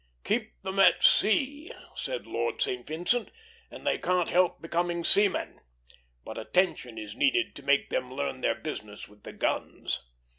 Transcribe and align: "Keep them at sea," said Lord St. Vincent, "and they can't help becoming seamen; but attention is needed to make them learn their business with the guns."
"Keep 0.23 0.63
them 0.63 0.79
at 0.79 1.03
sea," 1.03 1.71
said 1.93 2.25
Lord 2.25 2.59
St. 2.59 2.87
Vincent, 2.87 3.29
"and 3.69 3.85
they 3.85 3.99
can't 3.99 4.29
help 4.29 4.59
becoming 4.59 5.03
seamen; 5.03 5.59
but 6.25 6.39
attention 6.39 6.97
is 6.97 7.15
needed 7.15 7.53
to 7.57 7.61
make 7.61 7.91
them 7.91 8.11
learn 8.11 8.41
their 8.41 8.55
business 8.55 9.07
with 9.07 9.21
the 9.21 9.33
guns." 9.33 10.01